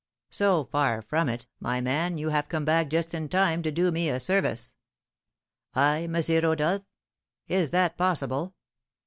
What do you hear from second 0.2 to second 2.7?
'So far from it, my man, you have come